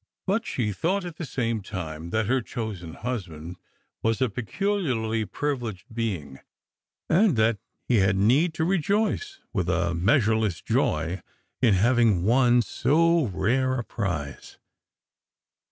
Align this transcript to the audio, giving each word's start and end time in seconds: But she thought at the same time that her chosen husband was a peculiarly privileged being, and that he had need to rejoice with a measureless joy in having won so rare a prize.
But 0.25 0.47
she 0.47 0.71
thought 0.73 1.05
at 1.05 1.17
the 1.17 1.27
same 1.27 1.61
time 1.61 2.09
that 2.09 2.25
her 2.25 2.41
chosen 2.41 2.95
husband 2.95 3.57
was 4.01 4.19
a 4.19 4.31
peculiarly 4.31 5.25
privileged 5.25 5.93
being, 5.93 6.39
and 7.07 7.35
that 7.37 7.59
he 7.87 7.97
had 7.97 8.15
need 8.15 8.55
to 8.55 8.65
rejoice 8.65 9.41
with 9.53 9.69
a 9.69 9.93
measureless 9.93 10.59
joy 10.59 11.21
in 11.61 11.75
having 11.75 12.23
won 12.23 12.63
so 12.63 13.27
rare 13.27 13.75
a 13.77 13.83
prize. 13.83 14.57